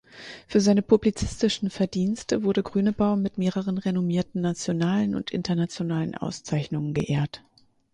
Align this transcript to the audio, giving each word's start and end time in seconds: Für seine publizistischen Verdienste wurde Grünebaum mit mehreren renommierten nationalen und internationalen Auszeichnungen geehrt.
Für 0.47 0.59
seine 0.61 0.81
publizistischen 0.81 1.69
Verdienste 1.69 2.41
wurde 2.41 2.63
Grünebaum 2.63 3.21
mit 3.21 3.37
mehreren 3.37 3.77
renommierten 3.77 4.41
nationalen 4.41 5.13
und 5.13 5.29
internationalen 5.29 6.15
Auszeichnungen 6.17 6.95
geehrt. 6.95 7.43